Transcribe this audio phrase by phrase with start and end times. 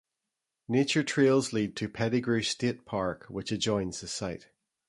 [0.67, 4.47] Nature trails lead to Pettigrew State Park, which adjoins the site.